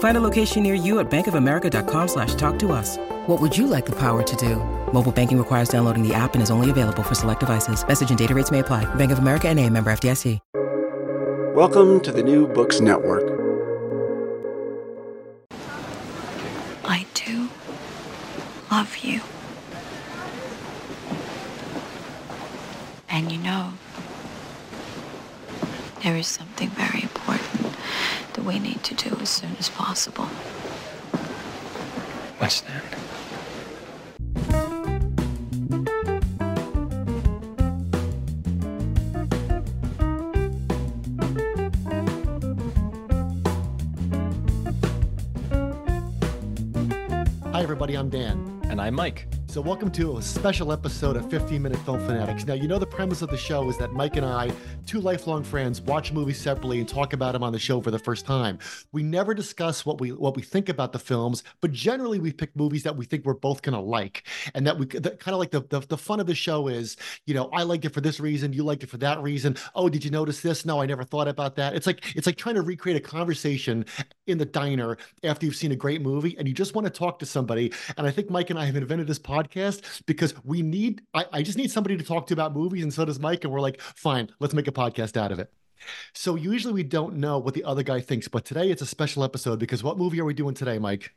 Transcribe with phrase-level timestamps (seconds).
[0.00, 2.96] Find a location near you at bankofamerica.com slash talk to us.
[3.26, 4.56] What would you like the power to do?
[4.94, 7.86] Mobile banking requires downloading the app and is only available for select devices.
[7.86, 8.86] Message and data rates may apply.
[8.96, 10.38] Bank of America and a member FDIC.
[11.54, 13.24] Welcome to the New Books Network.
[16.84, 17.50] I do
[18.70, 19.20] love you.
[23.10, 23.74] And you know,
[26.02, 27.09] there is something very important
[28.40, 30.24] that we need to do as soon as possible.
[32.38, 32.82] What's that?
[47.52, 47.94] Hi, everybody.
[47.94, 48.62] I'm Dan.
[48.70, 49.29] And I'm Mike.
[49.50, 52.46] So, welcome to a special episode of 15 Minute Film Fanatics.
[52.46, 54.52] Now, you know, the premise of the show is that Mike and I,
[54.86, 57.98] two lifelong friends, watch movies separately and talk about them on the show for the
[57.98, 58.60] first time.
[58.92, 62.54] We never discuss what we what we think about the films, but generally we pick
[62.54, 64.22] movies that we think we're both gonna like,
[64.54, 66.96] and that we that kind of like the, the the fun of the show is,
[67.26, 69.56] you know, I liked it for this reason, you liked it for that reason.
[69.74, 70.64] Oh, did you notice this?
[70.64, 71.74] No, I never thought about that.
[71.74, 73.84] It's like it's like trying to recreate a conversation
[74.28, 77.18] in the diner after you've seen a great movie and you just want to talk
[77.18, 77.72] to somebody.
[77.96, 79.39] And I think Mike and I have invented this podcast
[80.06, 83.04] because we need, I, I just need somebody to talk to about movies, and so
[83.04, 83.44] does Mike.
[83.44, 85.52] And we're like, fine, let's make a podcast out of it.
[86.14, 89.24] So usually we don't know what the other guy thinks, but today it's a special
[89.24, 91.14] episode because what movie are we doing today, Mike?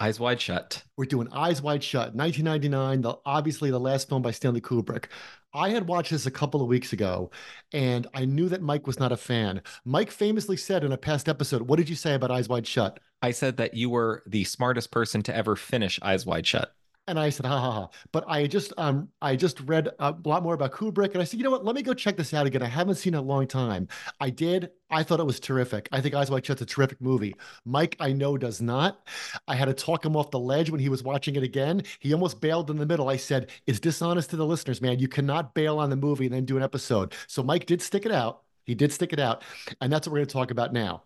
[0.00, 0.82] Eyes Wide Shut.
[0.96, 5.06] We're doing Eyes Wide Shut, 1999, the, obviously the last film by Stanley Kubrick.
[5.52, 7.30] I had watched this a couple of weeks ago
[7.74, 9.60] and I knew that Mike was not a fan.
[9.84, 12.98] Mike famously said in a past episode, What did you say about Eyes Wide Shut?
[13.20, 16.74] I said that you were the smartest person to ever finish Eyes Wide Shut.
[17.10, 17.88] And I said, ha ha ha.
[18.12, 21.38] But I just um I just read a lot more about Kubrick and I said,
[21.38, 22.62] you know what, let me go check this out again.
[22.62, 23.88] I haven't seen it in a long time.
[24.20, 24.70] I did.
[24.90, 25.88] I thought it was terrific.
[25.92, 27.34] I think Eyes Wide Shut's a terrific movie.
[27.64, 29.08] Mike, I know, does not.
[29.48, 31.82] I had to talk him off the ledge when he was watching it again.
[31.98, 33.08] He almost bailed in the middle.
[33.08, 34.98] I said, it's dishonest to the listeners, man.
[34.98, 37.14] You cannot bail on the movie and then do an episode.
[37.26, 38.42] So Mike did stick it out.
[38.64, 39.42] He did stick it out.
[39.80, 41.02] And that's what we're going to talk about now.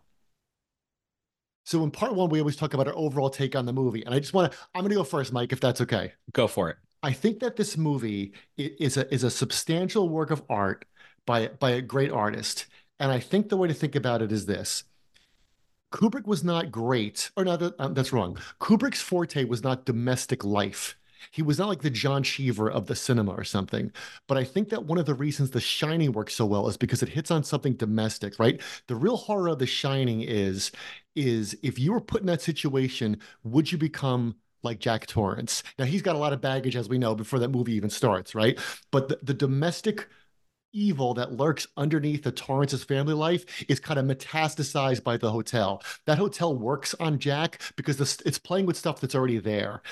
[1.65, 4.05] So in part one, we always talk about our overall take on the movie.
[4.05, 6.13] And I just want to, I'm going to go first, Mike, if that's okay.
[6.33, 6.77] Go for it.
[7.03, 10.87] I think that this movie is a is a substantial work of art
[11.27, 12.67] by by a great artist,
[12.99, 14.85] and I think the way to think about it is this:
[15.93, 18.39] Kubrick was not great, or no, that, um, that's wrong.
[18.59, 20.97] Kubrick's forte was not domestic life.
[21.31, 23.93] He was not like the John Cheever of the cinema or something.
[24.27, 27.03] But I think that one of the reasons The Shining works so well is because
[27.03, 28.61] it hits on something domestic, right?
[28.89, 30.71] The real horror of The Shining is
[31.15, 34.35] is if you were put in that situation, would you become
[34.65, 35.63] like Jack Torrance.
[35.79, 38.35] Now he's got a lot of baggage, as we know, before that movie even starts,
[38.35, 38.59] right?
[38.91, 40.09] But the, the domestic
[40.75, 45.83] evil that lurks underneath the Torrance's family life is kind of metastasized by the hotel.
[46.05, 49.83] That hotel works on Jack because the, it's playing with stuff that's already there.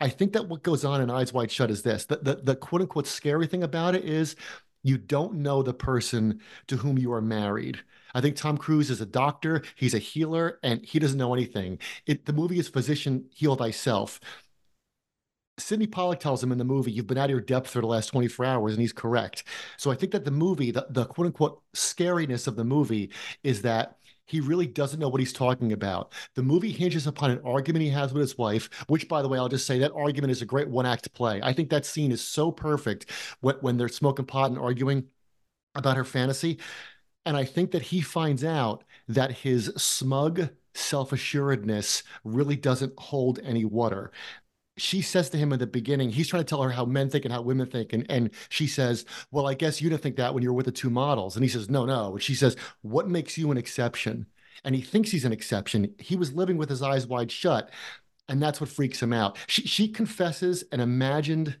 [0.00, 2.56] I think that what goes on in Eyes Wide Shut is this: the, the, the
[2.56, 4.36] quote unquote scary thing about it is
[4.82, 7.80] you don't know the person to whom you are married.
[8.14, 11.78] I think Tom Cruise is a doctor, he's a healer, and he doesn't know anything.
[12.06, 14.20] It, the movie is Physician Heal Thyself.
[15.58, 17.86] Sydney Pollack tells him in the movie, You've been out of your depth for the
[17.86, 19.44] last 24 hours, and he's correct.
[19.78, 23.10] So I think that the movie, the, the quote unquote scariness of the movie
[23.42, 26.12] is that he really doesn't know what he's talking about.
[26.34, 29.38] The movie hinges upon an argument he has with his wife, which, by the way,
[29.38, 31.40] I'll just say that argument is a great one act play.
[31.42, 33.10] I think that scene is so perfect
[33.40, 35.04] when, when they're smoking pot and arguing
[35.74, 36.58] about her fantasy.
[37.24, 43.40] And I think that he finds out that his smug self assuredness really doesn't hold
[43.42, 44.12] any water
[44.76, 47.24] she says to him in the beginning, he's trying to tell her how men think
[47.24, 47.92] and how women think.
[47.92, 50.66] And, and she says, Well, I guess you didn't think that when you were with
[50.66, 51.36] the two models.
[51.36, 52.12] And he says, No, no.
[52.12, 54.26] And she says, What makes you an exception?
[54.64, 55.94] And he thinks he's an exception.
[55.98, 57.70] He was living with his eyes wide shut.
[58.28, 59.38] And that's what freaks him out.
[59.46, 61.58] She, she confesses an imagined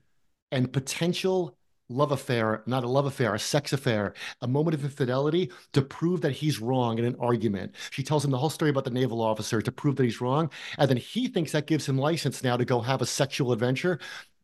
[0.50, 1.55] and potential
[1.88, 6.20] love affair, not a love affair, a sex affair, a moment of infidelity to prove
[6.22, 7.74] that he's wrong in an argument.
[7.90, 10.50] She tells him the whole story about the naval officer to prove that he's wrong.
[10.78, 13.98] And then he thinks that gives him license now to go have a sexual adventure.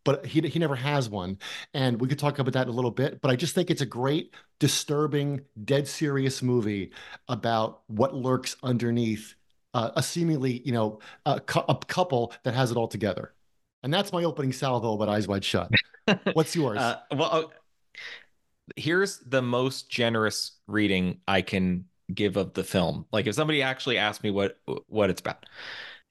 [0.05, 1.39] But he, he never has one.
[1.75, 3.21] And we could talk about that in a little bit.
[3.21, 6.91] But I just think it's a great, disturbing, dead serious movie
[7.29, 9.35] about what lurks underneath
[9.75, 13.33] uh, a seemingly, you know, a, cu- a couple that has it all together.
[13.83, 15.71] And that's my opening salvo about Eyes Wide Shut.
[16.35, 16.79] What's yours?
[16.79, 17.43] Uh, well, uh,
[18.77, 23.07] here's the most generous reading I can give of the film.
[23.13, 25.47] Like if somebody actually asked me what what it's about,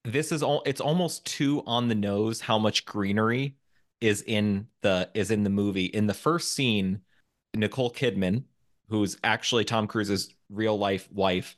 [0.04, 0.64] this is all.
[0.66, 3.56] It's almost too on the nose how much greenery
[4.02, 5.86] is in the is in the movie.
[5.86, 7.02] In the first scene,
[7.56, 8.44] Nicole Kidman,
[8.90, 11.56] who's actually Tom Cruise's real life wife,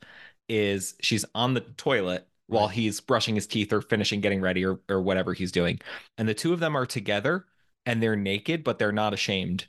[0.50, 4.80] is she's on the toilet while he's brushing his teeth or finishing getting ready or,
[4.90, 5.80] or whatever he's doing.
[6.18, 7.46] And the two of them are together
[7.86, 9.66] and they're naked, but they're not ashamed.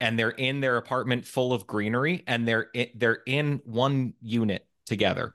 [0.00, 4.66] And they're in their apartment full of greenery and they're in, they're in one unit
[4.86, 5.34] together.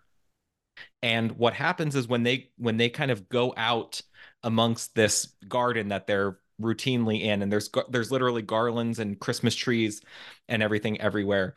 [1.02, 4.02] And what happens is when they when they kind of go out
[4.44, 10.02] amongst this garden that they're routinely in and there's there's literally garlands and Christmas trees
[10.48, 11.56] and everything everywhere.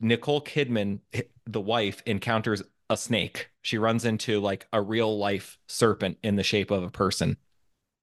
[0.00, 1.00] Nicole Kidman,
[1.46, 3.50] the wife, encounters a snake.
[3.62, 7.36] She runs into like a real life serpent in the shape of a person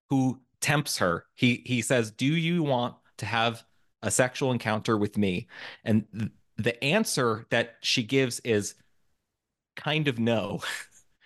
[0.09, 1.25] who tempts her.
[1.35, 3.63] He he says, "Do you want to have
[4.01, 5.47] a sexual encounter with me?"
[5.83, 8.75] And th- the answer that she gives is
[9.75, 10.61] kind of no.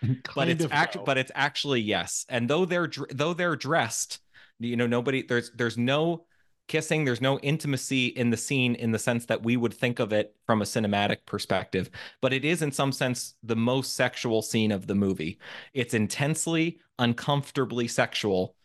[0.36, 1.06] but it's actually no.
[1.06, 2.26] but it's actually yes.
[2.30, 4.20] And though they're though they're dressed,
[4.60, 6.26] you know, nobody there's there's no
[6.68, 10.12] kissing there's no intimacy in the scene in the sense that we would think of
[10.12, 11.90] it from a cinematic perspective
[12.22, 15.40] but it is in some sense the most sexual scene of the movie.
[15.74, 18.56] It's intensely uncomfortably sexual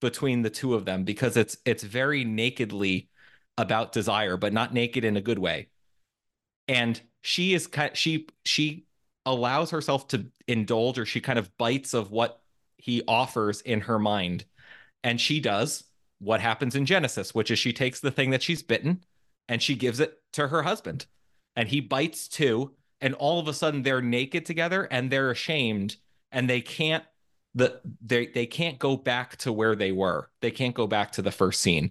[0.00, 3.08] between the two of them because it's it's very nakedly
[3.58, 5.68] about desire but not naked in a good way.
[6.68, 8.86] And she is she she
[9.24, 12.40] allows herself to indulge or she kind of bites of what
[12.76, 14.44] he offers in her mind.
[15.02, 15.84] And she does
[16.18, 19.04] what happens in Genesis, which is she takes the thing that she's bitten
[19.48, 21.06] and she gives it to her husband.
[21.54, 22.72] And he bites too.
[23.00, 25.96] And all of a sudden they're naked together and they're ashamed
[26.32, 27.04] and they can't
[27.54, 30.30] the they they can't go back to where they were.
[30.40, 31.90] They can't go back to the first scene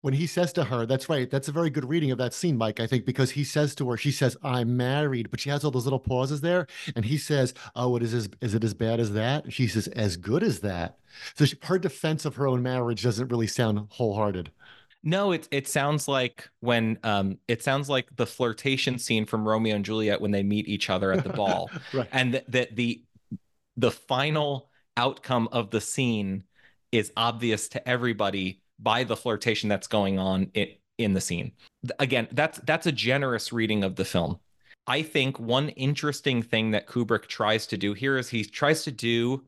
[0.00, 1.28] when he says to her, that's right.
[1.28, 3.90] That's a very good reading of that scene, Mike, I think, because he says to
[3.90, 6.68] her, she says, I'm married, but she has all those little pauses there.
[6.94, 9.52] And he says, Oh, it is, as, is it as bad as that?
[9.52, 10.98] She says, As good as that.
[11.34, 14.52] So she, her defense of her own marriage doesn't really sound wholehearted.
[15.02, 19.76] No, it it sounds like when um it sounds like the flirtation scene from Romeo
[19.76, 21.70] and Juliet when they meet each other at the ball.
[21.92, 22.08] right.
[22.10, 23.02] And that the, the
[23.76, 26.44] the final outcome of the scene
[26.90, 31.52] is obvious to everybody by the flirtation that's going on in, in the scene.
[31.98, 34.38] Again, that's that's a generous reading of the film.
[34.86, 38.90] I think one interesting thing that Kubrick tries to do here is he tries to
[38.90, 39.44] do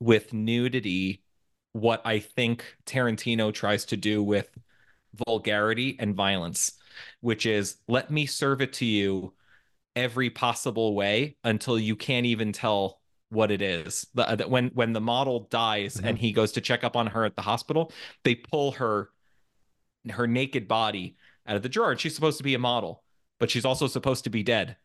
[0.00, 1.22] with nudity
[1.72, 4.50] what I think Tarantino tries to do with
[5.26, 6.72] vulgarity and violence,
[7.20, 9.34] which is let me serve it to you
[9.94, 12.97] every possible way until you can't even tell
[13.30, 14.06] what it is.
[14.14, 16.06] The, uh, when when the model dies mm-hmm.
[16.06, 17.92] and he goes to check up on her at the hospital,
[18.24, 19.10] they pull her
[20.10, 21.16] her naked body
[21.46, 21.90] out of the drawer.
[21.90, 23.02] And she's supposed to be a model,
[23.38, 24.76] but she's also supposed to be dead.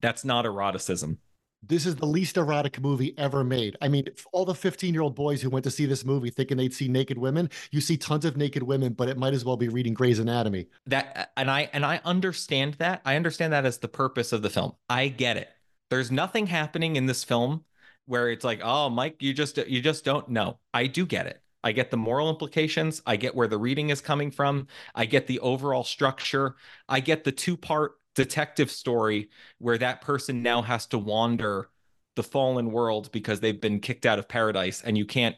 [0.00, 1.18] That's not eroticism.
[1.64, 3.76] This is the least erotic movie ever made.
[3.80, 6.56] I mean, all the 15 year old boys who went to see this movie thinking
[6.56, 9.56] they'd see naked women, you see tons of naked women, but it might as well
[9.56, 10.66] be reading Gray's Anatomy.
[10.86, 13.00] That and I and I understand that.
[13.04, 14.72] I understand that as the purpose of the film.
[14.90, 15.50] I get it.
[15.92, 17.66] There's nothing happening in this film
[18.06, 20.58] where it's like, oh, Mike, you just you just don't know.
[20.72, 21.42] I do get it.
[21.62, 23.02] I get the moral implications.
[23.04, 24.68] I get where the reading is coming from.
[24.94, 26.56] I get the overall structure.
[26.88, 31.68] I get the two part detective story where that person now has to wander
[32.16, 35.36] the fallen world because they've been kicked out of paradise and you can't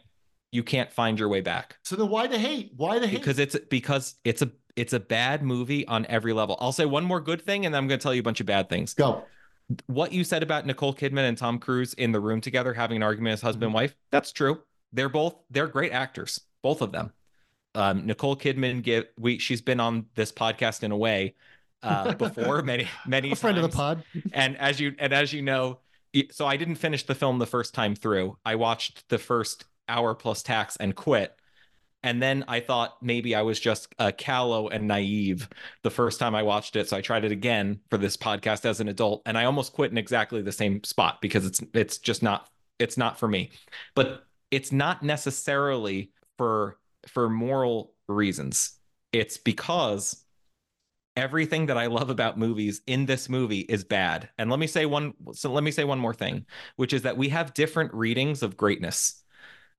[0.53, 1.79] you can't find your way back.
[1.83, 2.75] So then why the hate?
[2.77, 3.19] Why the hate?
[3.19, 6.57] Because it's because it's a it's a bad movie on every level.
[6.61, 8.39] I'll say one more good thing and then I'm going to tell you a bunch
[8.39, 8.95] of bad things.
[8.95, 9.25] Go
[9.87, 13.03] what you said about Nicole Kidman and Tom Cruise in the room together having an
[13.03, 13.77] argument as husband and mm-hmm.
[13.77, 14.61] wife, that's true.
[14.93, 17.13] They're both they're great actors, both of them.
[17.75, 21.35] Um, Nicole Kidman give we she's been on this podcast in a way
[21.83, 24.05] uh, before many many a friend of the pod.
[24.33, 25.79] and as you and as you know,
[26.31, 28.39] so I didn't finish the film the first time through.
[28.45, 31.37] I watched the first hour plus tax and quit
[32.05, 35.49] and then I thought maybe I was just uh, callow and naive
[35.83, 36.89] the first time I watched it.
[36.89, 39.91] So I tried it again for this podcast as an adult, and I almost quit
[39.91, 43.53] in exactly the same spot because it's it's just not it's not for me.
[43.95, 48.79] But it's not necessarily for for moral reasons.
[49.13, 50.25] it's because
[51.17, 54.29] everything that I love about movies in this movie is bad.
[54.39, 56.47] And let me say one so let me say one more thing,
[56.77, 59.24] which is that we have different readings of greatness.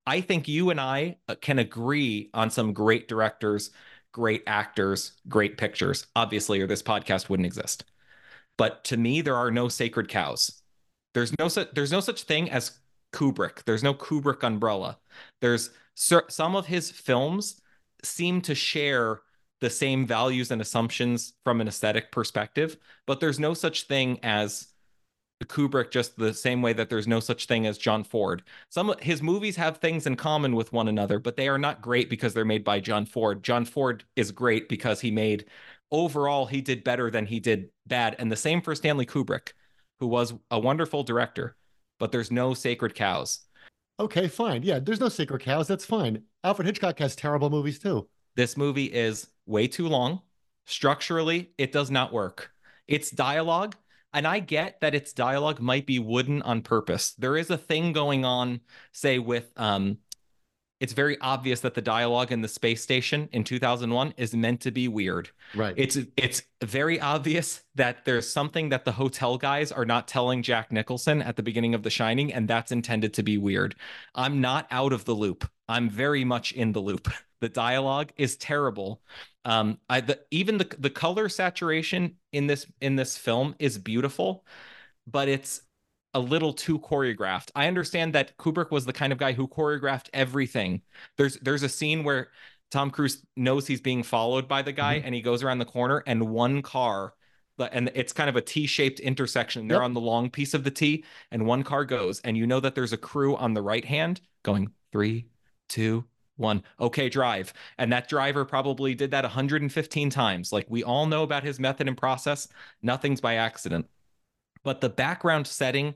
[0.08, 3.72] I think you and I uh, can agree on some great directors,
[4.12, 7.86] great actors, great pictures, obviously, or this podcast wouldn't exist.
[8.58, 10.62] But to me, there are no sacred cows.
[11.14, 12.80] There's no such there's no such thing as
[13.14, 13.64] Kubrick.
[13.66, 15.00] There's no Kubrick umbrella.
[15.42, 17.62] There's some of his films
[18.04, 19.22] seem to share
[19.62, 24.68] the same values and assumptions from an aesthetic perspective, but there's no such thing as
[25.46, 28.44] Kubrick just the same way that there's no such thing as John Ford.
[28.70, 31.82] Some of his movies have things in common with one another, but they are not
[31.82, 33.44] great because they're made by John Ford.
[33.44, 35.46] John Ford is great because he made
[35.92, 38.16] overall he did better than he did bad.
[38.20, 39.54] And the same for Stanley Kubrick,
[40.00, 41.56] who was a wonderful director,
[42.00, 43.42] but there's no sacred cows.
[44.00, 44.64] Okay, fine.
[44.64, 45.68] Yeah, there's no sacred cows.
[45.68, 46.24] That's fine.
[46.44, 48.10] Alfred Hitchcock has terrible movies too.
[48.36, 50.22] This movie is way too long.
[50.66, 52.52] Structurally, it does not work.
[52.88, 53.76] Its dialogue
[54.16, 57.12] and I get that its dialogue might be wooden on purpose.
[57.12, 58.62] There is a thing going on,
[58.94, 59.98] say, with um,
[60.80, 64.72] it's very obvious that the dialogue in the space station in 2001 is meant to
[64.72, 65.30] be weird.
[65.54, 65.74] Right.
[65.78, 70.72] It's it's very obvious that there's something that the hotel guys are not telling Jack
[70.72, 73.76] Nicholson at the beginning of The Shining, and that's intended to be weird.
[74.16, 75.50] I'm not out of the loop.
[75.68, 77.10] I'm very much in the loop.
[77.46, 79.04] The dialogue is terrible.
[79.44, 84.44] Um, I the, even the the color saturation in this in this film is beautiful,
[85.06, 85.62] but it's
[86.16, 87.52] a little too choreographed.
[87.54, 90.82] I understand that Kubrick was the kind of guy who choreographed everything.
[91.18, 92.30] There's there's a scene where
[92.72, 95.06] Tom Cruise knows he's being followed by the guy mm-hmm.
[95.06, 97.14] and he goes around the corner and one car
[97.60, 99.68] and it's kind of a T-shaped intersection.
[99.68, 99.86] They're yep.
[99.86, 102.74] on the long piece of the T and one car goes and you know that
[102.74, 105.28] there's a crew on the right hand going three,
[105.70, 106.06] two,
[106.38, 106.64] one.
[106.80, 107.54] Okay, drive.
[107.78, 110.52] And that driver probably did that 115 times.
[110.52, 112.48] Like we all know about his method and process.
[112.82, 113.88] Nothing's by accident.
[114.64, 115.96] But the background setting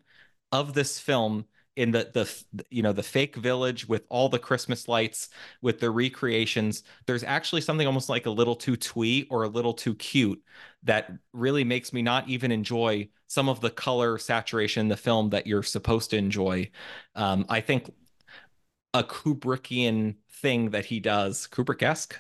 [0.52, 4.90] of this film in the the you know the fake village with all the christmas
[4.90, 5.30] lights
[5.62, 9.74] with the recreations there's actually something almost like a little too twee or a little
[9.74, 10.44] too cute
[10.84, 15.30] that really makes me not even enjoy some of the color saturation in the film
[15.30, 16.70] that you're supposed to enjoy
[17.16, 17.90] um, i think
[18.94, 22.20] a kubrickian thing that he does, Kubrick-esque,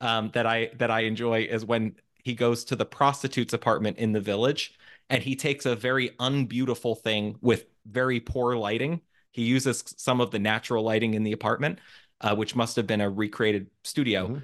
[0.00, 4.12] um, that I that I enjoy is when he goes to the prostitute's apartment in
[4.12, 4.78] the village
[5.10, 9.00] and he takes a very unbeautiful thing with very poor lighting.
[9.30, 11.78] He uses some of the natural lighting in the apartment,
[12.20, 14.38] uh, which must have been a recreated studio, mm-hmm.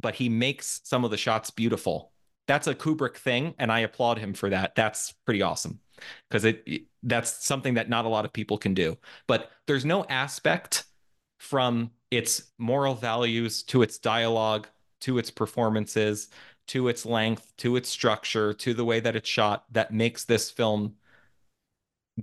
[0.00, 2.12] but he makes some of the shots beautiful.
[2.46, 4.74] That's a Kubrick thing, and I applaud him for that.
[4.74, 5.78] That's pretty awesome
[6.28, 8.98] because it, it that's something that not a lot of people can do.
[9.26, 10.84] But there's no aspect
[11.40, 14.68] from its moral values to its dialogue
[15.00, 16.28] to its performances
[16.66, 20.50] to its length to its structure to the way that it's shot that makes this
[20.50, 20.94] film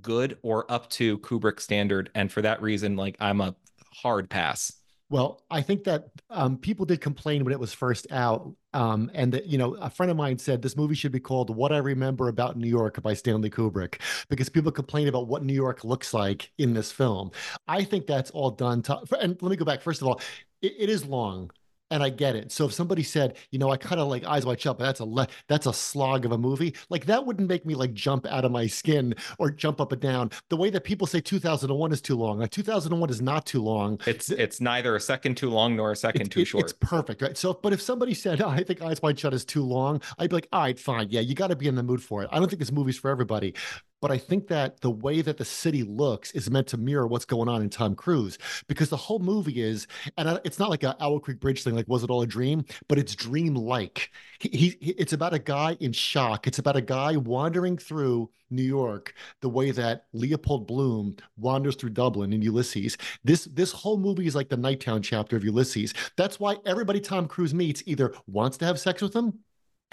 [0.03, 2.11] good or up to Kubrick standard.
[2.13, 3.55] And for that reason like I'm a
[3.91, 4.71] hard pass
[5.09, 9.33] well, I think that um, people did complain when it was first out, um, and
[9.33, 11.77] that you know a friend of mine said this movie should be called "What I
[11.77, 16.13] Remember About New York" by Stanley Kubrick because people complain about what New York looks
[16.13, 17.31] like in this film.
[17.67, 18.81] I think that's all done.
[18.83, 19.81] To, and let me go back.
[19.81, 20.19] First of all,
[20.61, 21.51] it, it is long
[21.91, 22.51] and I get it.
[22.51, 24.99] So if somebody said, you know, I kind of like Eyes Wide Shut, but that's
[24.99, 28.25] a le- that's a slog of a movie, like that wouldn't make me like jump
[28.25, 30.31] out of my skin or jump up and down.
[30.49, 33.99] The way that people say 2001 is too long, like 2001 is not too long.
[34.05, 36.63] It's it's neither a second too long nor a second too it, short.
[36.63, 37.37] It's perfect, right?
[37.37, 40.29] So, but if somebody said, oh, I think Eyes Wide Shut is too long, I'd
[40.29, 42.29] be like, all right, fine, yeah, you got to be in the mood for it.
[42.31, 43.53] I don't think this movie's for everybody.
[44.01, 47.25] But I think that the way that the city looks is meant to mirror what's
[47.25, 48.37] going on in Tom Cruise
[48.67, 49.87] because the whole movie is,
[50.17, 52.63] and it's not like a Owl Creek Bridge thing, like was it all a dream?
[52.87, 54.11] But it's dream-like.
[54.39, 56.47] He, he, it's about a guy in shock.
[56.47, 61.89] It's about a guy wandering through New York the way that Leopold Bloom wanders through
[61.89, 62.97] Dublin in Ulysses.
[63.23, 65.93] This this whole movie is like the Nighttown chapter of Ulysses.
[66.15, 69.39] That's why everybody Tom Cruise meets either wants to have sex with him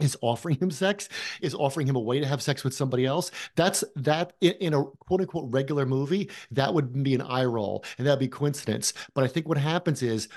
[0.01, 1.09] is offering him sex,
[1.41, 3.31] is offering him a way to have sex with somebody else.
[3.55, 8.07] That's that in, a quote unquote regular movie, that would be an eye roll and
[8.07, 8.93] that'd be coincidence.
[9.15, 10.29] But I think what happens is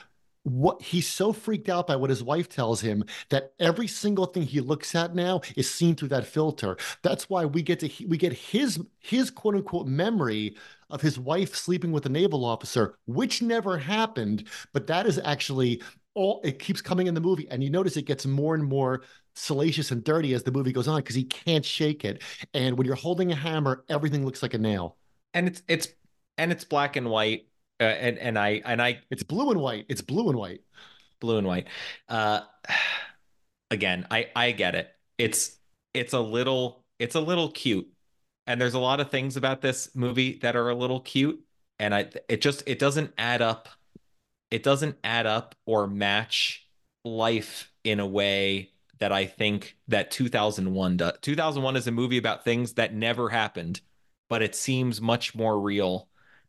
[0.44, 4.44] what he's so freaked out by what his wife tells him that every single thing
[4.44, 6.78] he looks at now is seen through that filter.
[7.02, 10.56] That's why we get to we get his his quote unquote memory
[10.90, 15.82] of his wife sleeping with a naval officer, which never happened, but that is actually
[16.18, 19.04] all it keeps coming in the movie and you notice it gets more and more
[19.36, 22.86] salacious and dirty as the movie goes on because he can't shake it and when
[22.88, 24.98] you're holding a hammer everything looks like a nail
[25.34, 25.88] and it's it's
[26.38, 27.48] and it's black and white
[27.80, 30.62] uh, and and i and i it's blue and white it's blue and white
[31.20, 31.68] blue and white.
[32.10, 32.42] Uh,
[33.72, 34.90] again, I I get it.
[35.18, 35.58] It's
[35.94, 37.88] it's a little it's a little cute,
[38.46, 41.42] and there's a lot of things about this movie that are a little cute,
[41.80, 43.70] and I it just it doesn't add up.
[44.52, 46.68] It doesn't add up or match
[47.04, 51.14] life in a way that I think that 2001 does.
[51.22, 53.82] 2001 is a movie about things that never happened,
[54.30, 56.08] but it seems much more real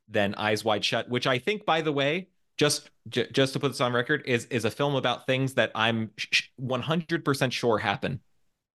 [0.09, 3.69] than Eyes Wide Shut, which I think, by the way, just j- just to put
[3.69, 6.11] this on record, is is a film about things that I'm
[6.61, 8.21] 100% sure happen.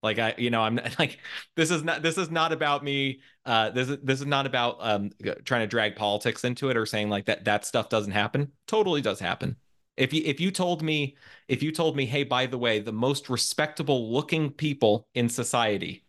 [0.04, 1.20] Like I, you know, I'm like
[1.56, 3.22] this is not this is not about me.
[3.46, 5.10] Uh, this is this is not about um
[5.46, 8.52] trying to drag politics into it or saying like that that stuff doesn't happen.
[8.68, 9.56] Totally does happen.
[9.96, 11.16] If you if you told me
[11.48, 16.04] if you told me, hey, by the way, the most respectable looking people in society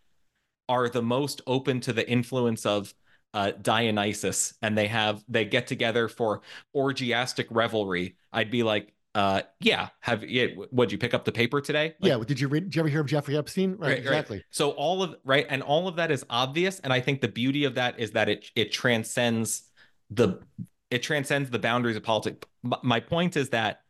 [0.68, 2.94] are the most open to the influence of
[3.34, 6.42] uh, Dionysus, and they have they get together for
[6.74, 11.60] orgiastic revelry, I'd be like, uh, yeah, have yeah, would you pick up the paper
[11.60, 11.94] today?
[12.00, 12.64] Like, yeah, did you read?
[12.64, 13.72] Did you ever hear of Jeffrey Epstein?
[13.72, 14.38] Right, right exactly.
[14.38, 14.44] Right.
[14.50, 17.64] So all of right, and all of that is obvious, and I think the beauty
[17.64, 19.70] of that is that it it transcends
[20.10, 20.40] the
[20.90, 22.46] it transcends the boundaries of politics.
[22.82, 23.82] My point is that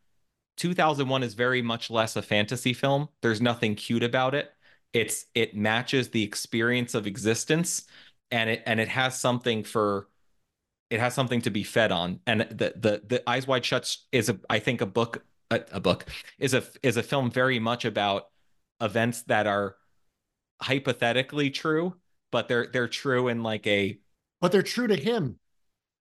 [0.58, 3.08] 2001 is very much less a fantasy film.
[3.22, 4.52] There's nothing cute about it.
[4.92, 7.84] It's it matches the experience of existence
[8.30, 10.08] and it and it has something for
[10.94, 12.20] it has something to be fed on.
[12.26, 15.80] And the the the eyes wide shut is a i think a book a, a
[15.80, 16.06] book
[16.38, 18.28] is a is a film very much about
[18.80, 19.76] events that are
[20.62, 21.94] hypothetically true
[22.34, 23.96] but they're they're true in like a
[24.40, 25.38] but they're true to him.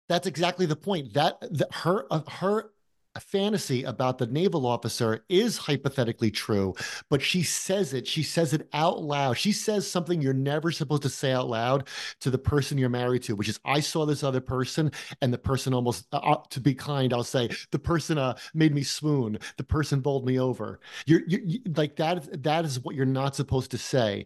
[0.10, 1.14] That's exactly the point.
[1.14, 2.72] That the, her uh, her
[3.20, 6.74] fantasy about the naval officer is hypothetically true,
[7.10, 8.08] but she says it.
[8.08, 9.38] She says it out loud.
[9.38, 11.88] She says something you're never supposed to say out loud
[12.22, 14.92] to the person you're married to, which is, I saw this other person,
[15.22, 18.74] and the person almost, uh, uh to be kind, I'll say, the person uh, made
[18.74, 19.38] me swoon.
[19.58, 20.80] The person bowled me over.
[21.06, 22.44] You're, you're you, like that.
[22.44, 24.26] That is what you're not supposed to say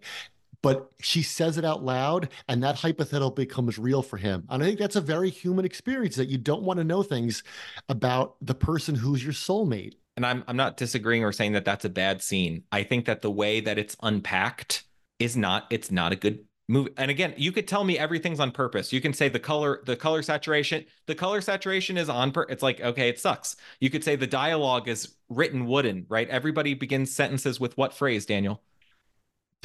[0.61, 4.45] but she says it out loud and that hypothetical becomes real for him.
[4.49, 7.43] And i think that's a very human experience that you don't want to know things
[7.89, 9.93] about the person who's your soulmate.
[10.15, 12.63] And i'm i'm not disagreeing or saying that that's a bad scene.
[12.71, 14.83] I think that the way that it's unpacked
[15.19, 16.91] is not it's not a good movie.
[16.97, 18.91] And again you could tell me everything's on purpose.
[18.91, 22.63] You can say the color the color saturation the color saturation is on per it's
[22.63, 23.55] like okay it sucks.
[23.79, 26.29] You could say the dialogue is written wooden right?
[26.29, 28.63] Everybody begins sentences with what phrase daniel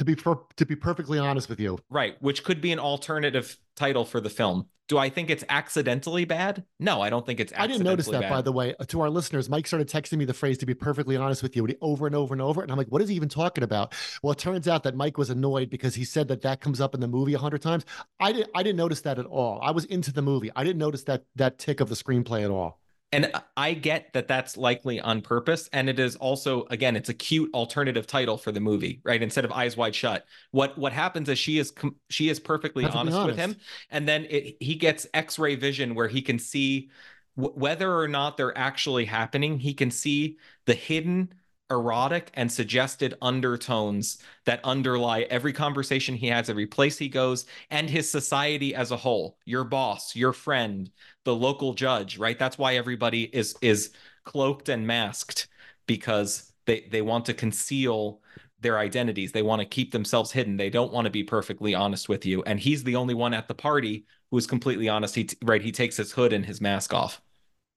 [0.05, 1.79] to be per- to be perfectly honest with you.
[1.89, 4.67] Right, which could be an alternative title for the film.
[4.89, 6.65] Do I think it's accidentally bad?
[6.77, 8.29] No, I don't think it's I didn't notice that bad.
[8.29, 8.75] by the way.
[8.85, 11.65] To our listeners, Mike started texting me the phrase to be perfectly honest with you
[11.81, 13.93] over and over and over and I'm like, what is he even talking about?
[14.21, 16.93] Well, it turns out that Mike was annoyed because he said that that comes up
[16.93, 17.85] in the movie a hundred times.
[18.19, 19.59] I didn't I didn't notice that at all.
[19.63, 20.51] I was into the movie.
[20.53, 22.81] I didn't notice that that tick of the screenplay at all.
[23.13, 25.69] And I get that that's likely on purpose.
[25.71, 29.21] And it is also, again, it's a cute alternative title for the movie, right?
[29.21, 30.25] Instead of Eyes Wide Shut.
[30.51, 31.73] What what happens is she is
[32.09, 33.55] she is perfectly honest, honest, with him,
[33.89, 36.89] and then it, he gets X-ray vision where he can see
[37.37, 39.59] w- whether or not they're actually happening.
[39.59, 41.33] He can see the hidden
[41.69, 47.89] erotic and suggested undertones that underlie every conversation he has, every place he goes, and
[47.89, 49.37] his society as a whole.
[49.45, 50.91] Your boss, your friend,
[51.25, 52.37] the local judge, right?
[52.37, 53.91] That's why everybody is is
[54.23, 55.47] cloaked and masked
[55.87, 58.21] because they they want to conceal
[58.59, 59.31] their identities.
[59.31, 60.57] They want to keep themselves hidden.
[60.57, 62.43] They don't want to be perfectly honest with you.
[62.43, 65.15] And he's the only one at the party who is completely honest.
[65.15, 67.21] He right, he takes his hood and his mask off.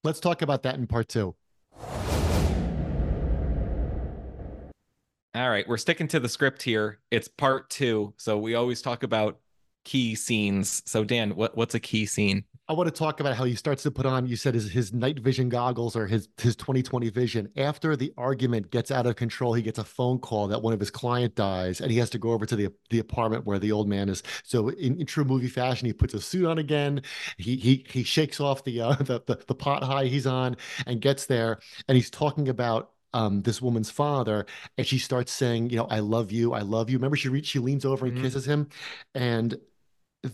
[0.05, 1.35] Let's talk about that in part 2.
[5.35, 7.01] All right, we're sticking to the script here.
[7.11, 8.15] It's part 2.
[8.17, 9.39] So we always talk about
[9.87, 10.83] key scenes.
[10.85, 12.45] So Dan, what what's a key scene?
[12.69, 14.93] I want to talk about how he starts to put on, you said his, his
[14.93, 17.49] night vision goggles or his, his 2020 vision.
[17.57, 20.81] After the argument gets out of control, he gets a phone call that one of
[20.81, 23.71] his client dies and he has to go over to the, the apartment where the
[23.71, 24.25] old man is.
[24.43, 27.03] So in, in true movie fashion, he puts a suit on again.
[27.39, 30.57] He, he, he shakes off the, uh, the, the, the pot high he's on
[30.89, 31.61] and gets there.
[31.87, 34.45] And he's talking about um, this woman's father,
[34.77, 37.43] and she starts saying, "You know, I love you, I love you." Remember, she re-
[37.43, 38.25] she leans over and mm-hmm.
[38.25, 38.69] kisses him,
[39.15, 39.57] and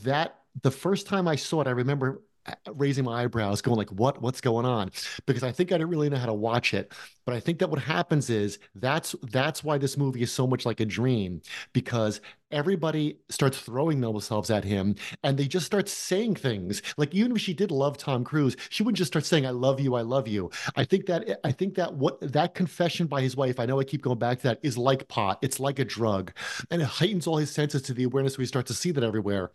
[0.03, 3.91] that the first time I saw it, I remember uh, raising my eyebrows going like
[3.91, 4.91] what what's going on?
[5.27, 6.93] Because i think i didn't really know how to watch it.
[7.25, 10.67] But i think that what happens is that's that's why this movie is so much
[10.67, 11.41] like a dream
[11.73, 16.83] because everybody starts throwing themselves at him and they just start saying things.
[16.97, 19.79] Like even if she did love tom cruise she wouldn't just start saying i love
[19.79, 20.51] you i love you.
[20.75, 23.85] I think that i think that what that confession by his wife i know i
[23.85, 25.39] keep going back to that is like pot.
[25.43, 26.33] It's like a drug.
[26.73, 29.53] And it heightens all his senses to the awareness we start to see that everywhere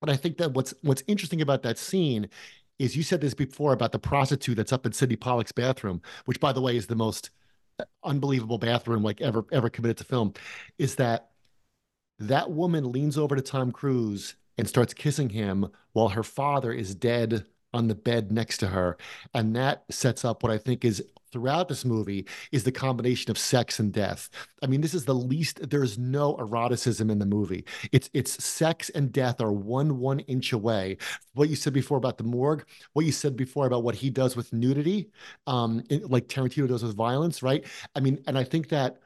[0.00, 2.28] but I think that what's what's interesting about that scene
[2.78, 6.40] is you said this before about the prostitute that's up in Sydney Pollack's bathroom, which
[6.40, 7.30] by the way is the most
[7.78, 10.32] uh, unbelievable bathroom like ever ever committed to film
[10.78, 11.30] is that
[12.18, 16.94] that woman leans over to Tom Cruise and starts kissing him while her father is
[16.94, 18.96] dead on the bed next to her.
[19.34, 21.02] And that sets up what i think is
[21.32, 24.30] throughout this movie is the combination of sex and death.
[24.62, 27.64] I mean, this is the least there's no eroticism in the movie.
[27.92, 30.98] It's it's sex and death are one one inch away.
[31.34, 34.36] What you said before about the morgue, what you said before about what he does
[34.36, 35.10] with nudity,
[35.46, 37.64] um, like Tarantino does with violence, right?
[37.94, 39.00] I mean, and I think that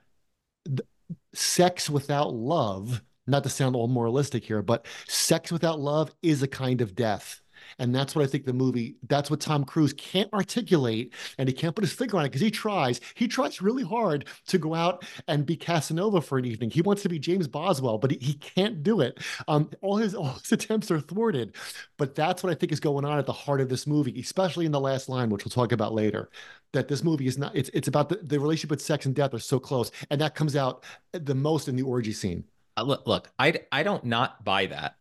[1.35, 6.49] sex without love, not to sound all moralistic here, but sex without love is a
[6.49, 7.41] kind of death
[7.79, 11.55] and that's what I think the movie, that's what Tom Cruise can't articulate and he
[11.55, 13.01] can't put his finger on it because he tries.
[13.15, 16.71] He tries really hard to go out and be Casanova for an evening.
[16.71, 19.19] He wants to be James Boswell, but he, he can't do it.
[19.49, 21.55] Um, all his all his attempts are thwarted.
[21.99, 24.67] But that's what I think is going on at the heart of this movie, especially
[24.67, 26.31] in the last line, which we'll talk about later.
[26.73, 29.35] That this movie is not, it's it's about the, the relationship with sex and death
[29.35, 29.91] are so close.
[30.11, 32.45] And that comes out the most in the orgy scene.
[32.77, 34.97] Uh, look, look, I I don't not buy that.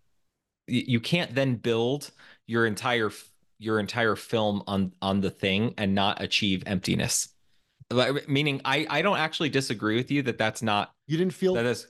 [0.67, 2.11] You can't then build
[2.51, 3.09] your entire
[3.59, 7.29] your entire film on on the thing and not achieve emptiness.
[8.27, 11.65] Meaning i i don't actually disagree with you that that's not you didn't feel that
[11.65, 11.87] is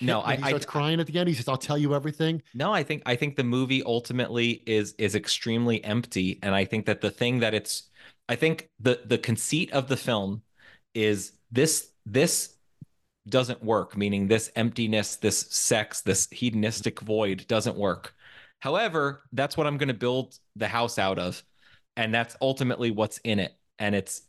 [0.00, 2.42] no i he starts I, crying at the end he says i'll tell you everything.
[2.54, 6.38] No i think i think the movie ultimately is is extremely empty.
[6.42, 7.90] And i think that the thing that it's
[8.28, 10.42] i think the the conceit of the film
[10.94, 12.56] is this this
[13.28, 18.15] doesn't work meaning this emptiness this sex this hedonistic void doesn't work
[18.60, 21.42] However, that's what I'm going to build the house out of,
[21.96, 24.22] and that's ultimately what's in it, and it's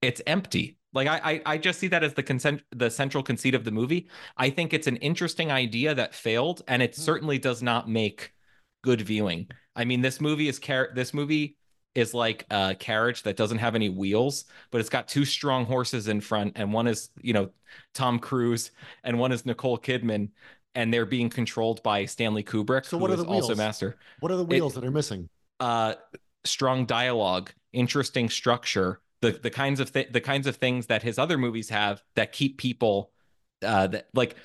[0.00, 0.78] it's empty.
[0.92, 3.70] Like I, I, I just see that as the consent, the central conceit of the
[3.70, 4.08] movie.
[4.36, 7.02] I think it's an interesting idea that failed, and it hmm.
[7.02, 8.32] certainly does not make
[8.82, 9.48] good viewing.
[9.76, 11.56] I mean, this movie is car- this movie
[11.94, 16.08] is like a carriage that doesn't have any wheels, but it's got two strong horses
[16.08, 17.50] in front, and one is you know
[17.94, 18.70] Tom Cruise,
[19.04, 20.30] and one is Nicole Kidman,
[20.74, 23.44] and they're being controlled by Stanley Kubrick, so what are the wheels?
[23.44, 23.96] also master.
[24.20, 25.28] What are the wheels it, that are missing?
[25.60, 25.94] Uh,
[26.44, 31.18] strong dialogue, interesting structure, the the kinds of th- the kinds of things that his
[31.18, 33.10] other movies have that keep people
[33.62, 34.36] uh, that like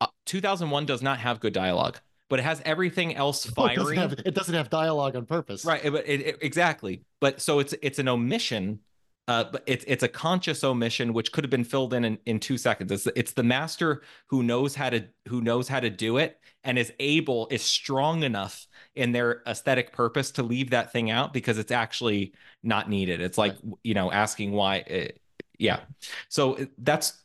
[0.00, 1.98] uh, 2001 does not have good dialogue
[2.28, 3.78] but it has everything else firing.
[3.78, 5.82] Oh, it, doesn't have, it, doesn't have, dialogue on purpose, right?
[5.82, 7.02] But it, it, exactly.
[7.20, 8.80] But so it's it's an omission
[9.26, 12.38] uh, but it's it's a conscious omission which could have been filled in, in in
[12.38, 12.92] two seconds.
[12.92, 16.78] It's it's the master who knows how to who knows how to do it and
[16.78, 21.58] is able is strong enough in their aesthetic purpose to leave that thing out because
[21.58, 23.20] it's actually not needed.
[23.20, 23.74] It's like right.
[23.82, 24.76] you know asking why.
[24.76, 25.20] It,
[25.58, 25.80] yeah,
[26.28, 27.24] so that's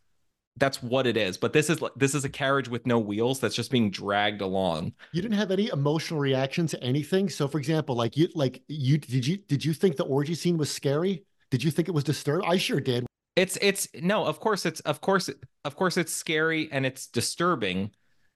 [0.59, 1.37] that's what it is.
[1.37, 4.93] But this is this is a carriage with no wheels that's just being dragged along.
[5.11, 7.29] You didn't have any emotional reaction to anything.
[7.29, 10.57] So, for example, like you like you did you did you think the orgy scene
[10.57, 11.25] was scary?
[11.51, 12.49] Did you think it was disturbing?
[12.49, 13.05] I sure did.
[13.35, 15.29] It's it's no, of course it's of course
[15.63, 17.91] of course it's scary and it's disturbing,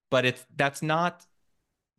[0.09, 1.25] but it's that's not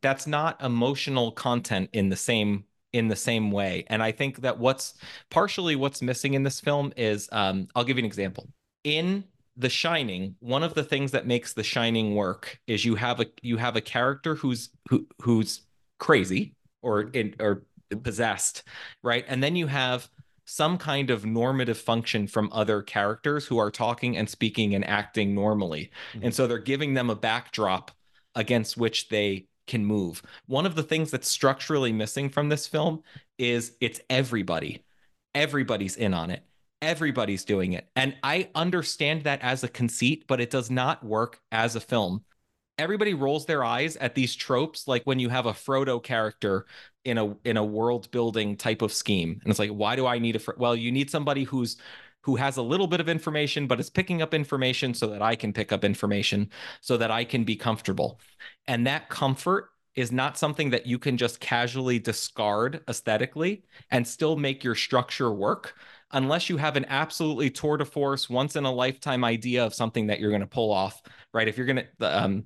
[0.03, 3.85] that's not emotional content in the same in the same way.
[3.89, 4.95] And I think that what's
[5.31, 8.49] partially what's missing in this film is um, I'll give you an example.
[8.85, 9.25] In
[9.57, 13.27] The Shining, one of the things that makes The Shining work is you have a
[13.43, 15.63] you have a character who's who who's
[15.99, 17.65] crazy or in or
[18.03, 18.63] possessed,
[19.03, 19.25] right?
[19.29, 20.09] And then you have
[20.45, 25.35] some kind of normative function from other characters who are talking and speaking and acting
[25.35, 25.91] normally.
[26.13, 26.27] Mm-hmm.
[26.27, 27.91] And so they're giving them a backdrop
[28.35, 30.23] against which they can move.
[30.47, 33.03] One of the things that's structurally missing from this film
[33.39, 34.85] is it's everybody.
[35.35, 36.43] Everybody's in on it.
[36.83, 37.89] Everybody's doing it.
[37.97, 42.25] And I understand that as a conceit, but it does not work as a film
[42.79, 46.67] everybody rolls their eyes at these tropes like when you have a frodo character
[47.05, 50.19] in a in a world building type of scheme and it's like why do i
[50.19, 50.53] need a fr-?
[50.57, 51.77] well you need somebody who's
[52.23, 55.37] who has a little bit of information but is picking up information so that i
[55.37, 56.49] can pick up information
[56.81, 58.21] so that i can be comfortable
[58.67, 64.37] and that comfort is not something that you can just casually discard aesthetically and still
[64.37, 65.75] make your structure work
[66.13, 70.07] unless you have an absolutely tour de force once in a lifetime idea of something
[70.07, 72.45] that you're going to pull off right if you're going to um,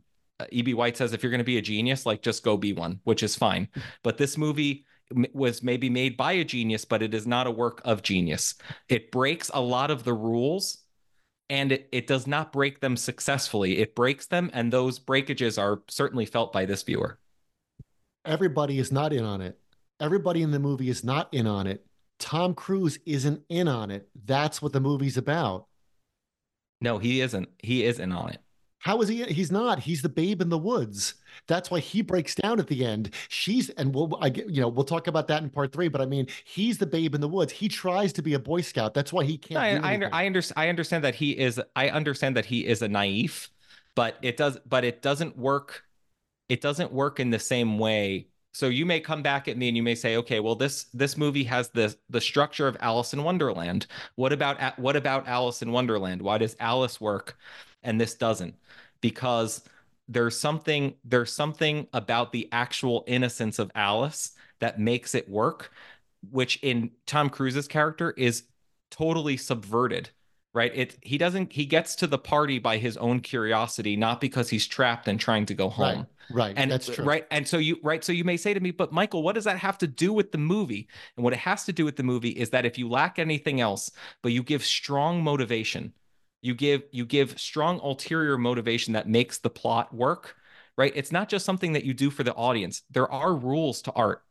[0.53, 3.01] EB White says if you're going to be a genius, like just go be one,
[3.05, 3.69] which is fine.
[4.03, 4.85] But this movie
[5.33, 8.55] was maybe made by a genius, but it is not a work of genius.
[8.89, 10.79] It breaks a lot of the rules
[11.51, 13.79] and it, it does not break them successfully.
[13.79, 17.19] It breaks them, and those breakages are certainly felt by this viewer.
[18.27, 19.59] Everybody is not in on it.
[19.99, 21.87] Everybody in the movie is not in on it.
[22.19, 24.11] Tom Cruise isn't in on it.
[24.27, 25.69] That's what the movie's about.
[26.83, 27.49] No, he isn't.
[27.59, 28.41] He isn't on it
[28.81, 29.25] How is he?
[29.25, 29.81] He's not.
[29.81, 31.15] He's the babe in the woods.
[31.47, 33.11] That's why he breaks down at the end.
[33.29, 35.89] She's and we'll I get you know we'll talk about that in part three.
[35.89, 37.53] But I mean, he's the babe in the woods.
[37.53, 38.95] He tries to be a Boy Scout.
[38.95, 39.61] That's why he can't.
[39.61, 41.61] I, I, under, I, under, I understand that he is.
[41.75, 43.49] I understand that he is a naive,
[43.95, 44.59] but it does.
[44.67, 45.85] But it doesn't work.
[46.49, 48.29] It doesn't work in the same way.
[48.53, 51.17] So you may come back at me and you may say, okay, well this this
[51.17, 53.87] movie has the the structure of Alice in Wonderland.
[54.17, 56.23] What about what about Alice in Wonderland?
[56.23, 57.37] Why does Alice work
[57.83, 58.55] and this doesn't?
[59.01, 59.63] Because
[60.09, 65.71] there's something there's something about the actual innocence of Alice that makes it work,
[66.31, 68.45] which in Tom Cruise's character is
[68.91, 70.11] totally subverted
[70.59, 70.73] right?
[70.75, 74.67] It he doesn't he gets to the party by his own curiosity not because he's
[74.67, 76.09] trapped and trying to go home.
[76.31, 76.55] Right, right.
[76.59, 77.05] and that's true.
[77.05, 79.45] right and so you right so you may say to me but michael what does
[79.45, 80.89] that have to do with the movie?
[81.17, 83.61] And what it has to do with the movie is that if you lack anything
[83.61, 83.91] else
[84.21, 85.93] but you give strong motivation
[86.43, 90.35] you give you give strong ulterior motivation that makes the plot work
[90.77, 90.93] right?
[90.95, 92.83] It's not just something that you do for the audience.
[92.89, 94.23] There are rules to art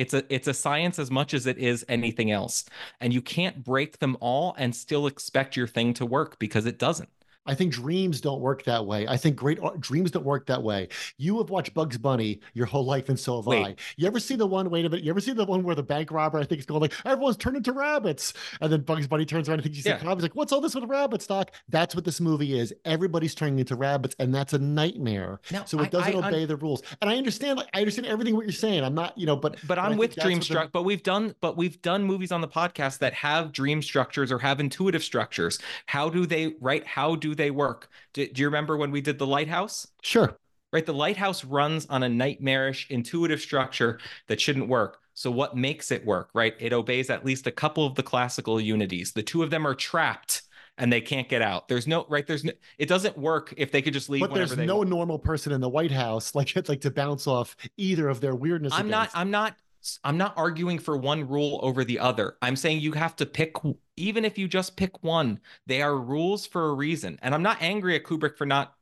[0.00, 2.64] it's a it's a science as much as it is anything else.
[3.00, 6.78] And you can't break them all and still expect your thing to work because it
[6.78, 7.10] doesn't
[7.46, 9.08] I think dreams don't work that way.
[9.08, 10.88] I think great art, dreams don't work that way.
[11.16, 13.64] You have watched Bugs Bunny your whole life, and so have Wait.
[13.66, 13.74] I.
[13.96, 14.68] You ever see the one?
[14.70, 15.04] Wait a minute.
[15.04, 16.38] You ever see the one where the bank robber?
[16.38, 19.58] I think it's going like everyone's turned into rabbits, and then Bugs Bunny turns around
[19.60, 19.96] and thinks he's Yeah.
[19.96, 20.18] a cop.
[20.18, 22.74] He's like, "What's all this with rabbits, Doc?" That's what this movie is.
[22.84, 25.40] Everybody's turning into rabbits, and that's a nightmare.
[25.50, 26.82] No, so it I- doesn't I obey the rules.
[27.00, 27.58] And I understand.
[27.58, 28.84] Like, I understand everything what you're saying.
[28.84, 30.64] I'm not, you know, but but I I'm with Dreamstruck.
[30.64, 34.30] the- But we've done, but we've done movies on the podcast that have dream structures
[34.30, 35.58] or have intuitive structures.
[35.86, 36.86] How do they, right?
[36.86, 37.88] How do they work?
[38.12, 39.86] Do, do you remember when we did the lighthouse?
[40.02, 40.36] Sure.
[40.72, 44.98] Right, the lighthouse runs on a nightmarish, intuitive structure that shouldn't work.
[45.14, 46.30] So what makes it work?
[46.32, 49.12] Right, it obeys at least a couple of the classical unities.
[49.12, 50.42] The two of them are trapped
[50.78, 51.68] and they can't get out.
[51.68, 52.26] There's no right.
[52.26, 52.52] There's no.
[52.78, 54.20] It doesn't work if they could just leave.
[54.20, 54.88] But there's no want.
[54.88, 58.34] normal person in the White House like it's like to bounce off either of their
[58.34, 58.72] weirdness.
[58.74, 59.10] I'm not.
[59.14, 59.56] I'm not
[60.04, 62.36] I'm not arguing for one rule over the other.
[62.42, 63.54] I'm saying you have to pick
[63.96, 67.18] even if you just pick one, they are rules for a reason.
[67.22, 68.74] And I'm not angry at Kubrick for not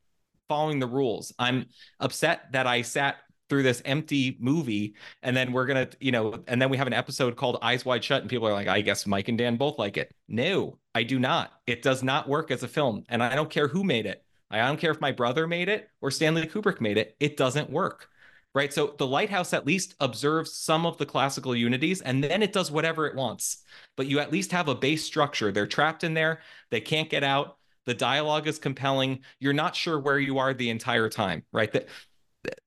[0.47, 1.33] following the rules.
[1.37, 1.67] I'm
[1.99, 3.17] upset that I sat
[3.49, 6.87] through this empty movie and then we're going to, you know, and then we have
[6.87, 9.57] an episode called Eyes Wide Shut and people are like, "I guess Mike and Dan
[9.57, 11.53] both like it." No, I do not.
[11.65, 14.23] It does not work as a film and I don't care who made it.
[14.51, 17.15] I don't care if my brother made it or Stanley Kubrick made it.
[17.19, 18.09] It doesn't work
[18.55, 18.73] right?
[18.73, 22.71] So the lighthouse at least observes some of the classical unities and then it does
[22.71, 23.63] whatever it wants.
[23.95, 25.51] But you at least have a base structure.
[25.51, 27.57] They're trapped in there, they can't get out.
[27.85, 29.21] The dialogue is compelling.
[29.39, 31.71] You're not sure where you are the entire time, right?
[31.71, 31.87] That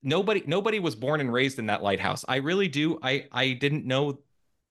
[0.01, 2.25] nobody nobody was born and raised in that lighthouse.
[2.27, 2.99] I really do.
[3.01, 4.19] I I didn't know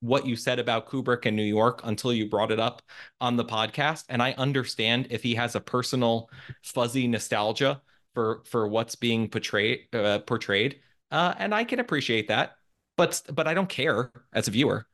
[0.01, 2.83] what you said about Kubrick and New York until you brought it up
[3.21, 6.29] on the podcast and I understand if he has a personal
[6.63, 7.81] fuzzy nostalgia
[8.15, 10.81] for for what's being portrayed uh, portrayed
[11.13, 12.57] uh, and I can appreciate that,
[12.97, 14.87] but but I don't care as a viewer.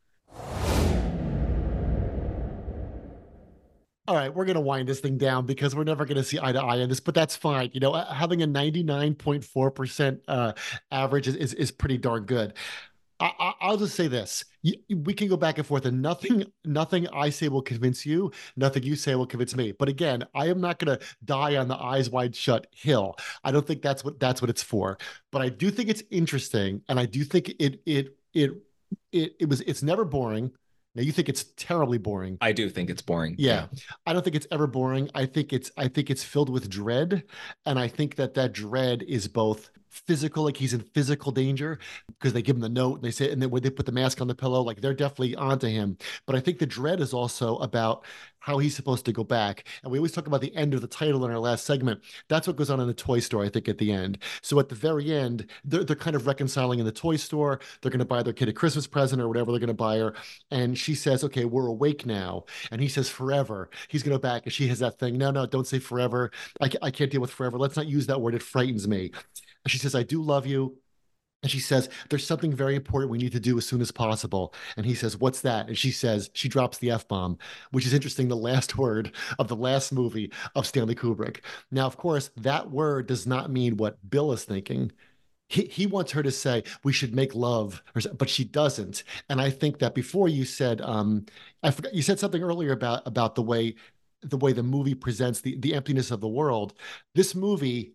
[4.09, 6.39] all right, we're going to wind this thing down because we're never going to see
[6.41, 7.69] eye to eye on this, but that's fine.
[7.75, 10.53] You know, uh, having a 99.4% uh,
[10.91, 12.55] average is, is, is pretty darn good.
[13.21, 14.45] I, I, I'll just say this:
[14.89, 18.31] we can go back and forth, and nothing, nothing I say will convince you.
[18.57, 19.73] Nothing you say will convince me.
[19.73, 23.17] But again, I am not going to die on the eyes wide shut hill.
[23.45, 24.99] I don't think that's what that's what it's for.
[25.33, 28.51] But I do think it's interesting, and I do think it it it
[29.13, 30.53] it it was it's never boring.
[30.95, 32.39] Now you think it's terribly boring.
[32.41, 33.37] I do think it's boring.
[33.39, 33.67] Yeah.
[34.07, 35.11] I don't think it's ever boring.
[35.15, 37.25] I think it's I think it's filled with dread,
[37.67, 42.33] and I think that that dread is both physical, like he's in physical danger because
[42.33, 44.21] they give him the note and they say, and then when they put the mask
[44.21, 45.97] on the pillow, like they're definitely onto him.
[46.27, 48.05] But I think the dread is also about
[48.41, 49.65] how he's supposed to go back.
[49.83, 52.01] And we always talk about the end of the title in our last segment.
[52.29, 54.19] That's what goes on in the toy store, I think, at the end.
[54.43, 57.61] So at the very end, they're, they're kind of reconciling in the toy store.
[57.81, 59.99] They're going to buy their kid a Christmas present or whatever they're going to buy
[59.99, 60.15] her.
[60.51, 62.45] And she says, okay, we're awake now.
[62.71, 63.71] And he says, forever.
[63.89, 64.45] He's going to go back.
[64.45, 65.19] And she has that thing.
[65.19, 66.31] No, no, don't say forever.
[66.61, 67.59] I, I can't deal with forever.
[67.59, 68.35] Let's not use that word.
[68.35, 69.11] It frightens me.
[69.65, 70.77] And she says, I do love you.
[71.43, 74.55] And she says, There's something very important we need to do as soon as possible.
[74.77, 75.69] And he says, What's that?
[75.69, 77.39] And she says, She drops the F bomb,
[77.71, 81.41] which is interesting, the last word of the last movie of Stanley Kubrick.
[81.71, 84.93] Now, of course, that word does not mean what Bill is thinking.
[85.49, 87.83] He, he wants her to say we should make love,
[88.19, 89.05] but she doesn't.
[89.31, 91.25] And I think that before you said, um,
[91.63, 93.77] I forgot you said something earlier about about the way
[94.23, 96.75] the way the movie presents the the emptiness of the world.
[97.15, 97.95] This movie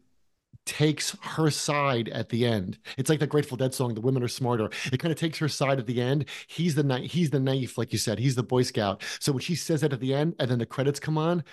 [0.66, 2.78] takes her side at the end.
[2.98, 5.50] It's like the Grateful Dead song, "The Women Are Smarter." It kind of takes her
[5.50, 6.26] side at the end.
[6.48, 8.20] He's the kni- he's the knife, like you said.
[8.20, 9.02] He's the Boy Scout.
[9.20, 11.44] So when she says that at the end, and then the credits come on,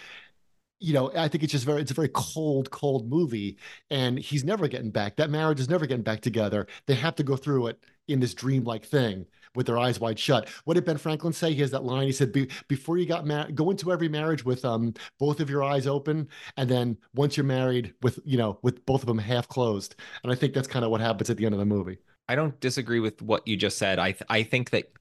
[0.80, 3.58] you know, I think it's just very, it's a very cold, cold movie.
[3.90, 5.16] And he's never getting back.
[5.16, 6.66] That marriage is never getting back together.
[6.86, 10.48] They have to go through it in this dreamlike thing with their eyes wide shut.
[10.64, 11.52] What did Ben Franklin say?
[11.52, 12.06] He has that line.
[12.06, 15.50] He said, Be- "Before you got married, go into every marriage with um both of
[15.50, 19.18] your eyes open, and then once you're married, with you know with both of them
[19.18, 21.66] half closed." And I think that's kind of what happens at the end of the
[21.66, 21.98] movie.
[22.28, 23.98] I don't disagree with what you just said.
[23.98, 24.92] I th- I think that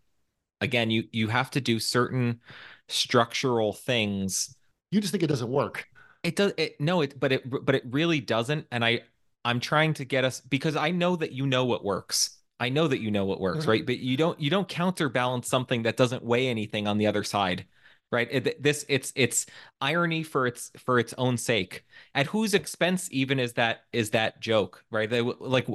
[0.62, 2.40] again, you you have to do certain
[2.88, 4.56] structural things.
[4.92, 5.88] You just think it doesn't work.
[6.24, 6.54] It does.
[6.58, 7.02] It no.
[7.02, 8.66] It but it but it really doesn't.
[8.72, 9.02] And I
[9.46, 12.39] I'm trying to get us because I know that you know what works.
[12.60, 13.70] I know that you know what works, Mhm.
[13.70, 13.86] right?
[13.86, 17.66] But you don't you don't counterbalance something that doesn't weigh anything on the other side,
[18.12, 18.28] right?
[18.32, 19.46] It, this it's it's
[19.82, 21.86] irony for its for its own sake.
[22.14, 25.10] At whose expense even is that is that joke, right?
[25.10, 25.68] They like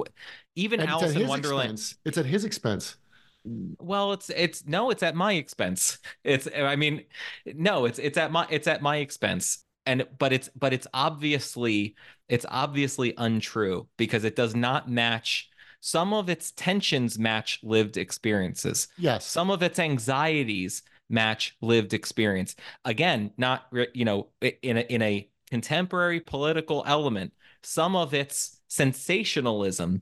[0.55, 1.69] even And Alice in Wonderland.
[1.71, 1.95] expense.
[2.05, 2.97] It's at his expense.
[3.43, 5.99] Well, it's it's no, it's at my expense.
[6.23, 7.03] It's I mean,
[7.45, 9.63] no, it's it's at my it's at my expense.
[9.85, 11.95] And but it's but it's obviously
[12.27, 15.49] it's obviously untrue because it does not match
[15.85, 18.87] some of its tensions match lived experiences.
[18.97, 19.23] Yes.
[19.23, 22.55] Some of its anxieties match lived experience.
[22.85, 27.33] Again, not you know in a in a contemporary political element.
[27.61, 30.01] Some of its sensationalism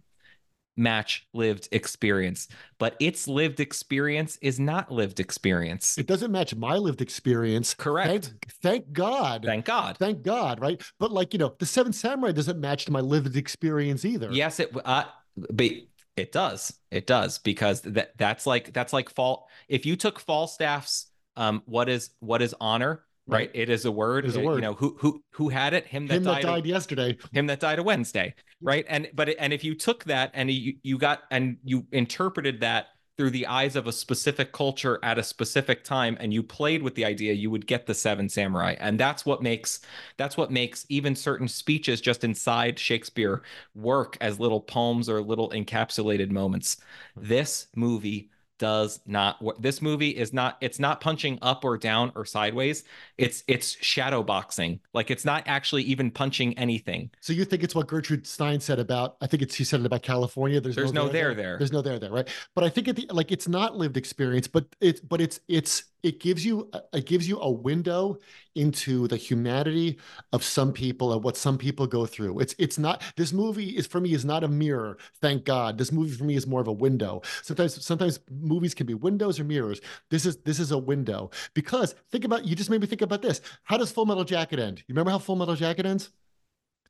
[0.78, 2.48] match lived experience,
[2.80, 5.98] but its lived experience is not lived experience.
[5.98, 7.74] It doesn't match my lived experience.
[7.74, 8.28] Correct.
[8.28, 9.44] Thank, thank God.
[9.44, 9.98] Thank God.
[9.98, 10.82] Thank God, right?
[10.98, 14.32] But like, you know, the Seven Samurai doesn't match my lived experience either.
[14.32, 15.04] Yes, it uh,
[15.36, 15.72] but
[16.16, 16.74] it does.
[16.92, 19.48] It does because that that's like that's like fall.
[19.68, 23.04] If you took Falstaff's um, what is what is honor?
[23.26, 24.26] Right, it is a word.
[24.26, 24.56] It is a word.
[24.56, 25.88] You know who who who had it?
[25.88, 26.44] Him that Him that died.
[26.44, 27.18] died yesterday.
[27.32, 28.86] him that died a Wednesday, right?
[28.90, 32.88] And but and if you took that and you you got and you interpreted that
[33.18, 36.96] through the eyes of a specific culture at a specific time and you played with
[36.96, 38.76] the idea you would get the seven samurai.
[38.80, 39.82] And that's what makes
[40.18, 43.44] that's what makes even certain speeches just inside Shakespeare
[43.76, 46.78] work as little poems or little encapsulated moments.
[47.16, 47.28] Hmm.
[47.28, 48.30] This movie
[48.64, 52.84] does not work this movie is not it's not punching up or down or sideways
[53.18, 57.76] it's it's shadow boxing like it's not actually even punching anything So you think it's
[57.76, 59.18] what Gertrude Stein said about?
[59.22, 60.60] I think it's she said it about California.
[60.62, 61.58] There's, There's no there there.
[61.58, 62.28] There's no there there, right?
[62.56, 65.84] But I think at the like it's not lived experience, but it's but it's it's
[66.04, 68.20] it gives you it gives you a window
[68.56, 69.98] into the humanity
[70.34, 72.40] of some people and what some people go through.
[72.40, 74.98] It's it's not this movie is for me is not a mirror.
[75.22, 77.22] Thank God, this movie for me is more of a window.
[77.42, 79.82] Sometimes sometimes movies can be windows or mirrors.
[80.10, 83.22] This is this is a window because think about you just made me think about
[83.22, 83.42] this.
[83.64, 84.80] How does Full Metal Jacket end?
[84.80, 86.10] You remember how Full Metal Jacket ends?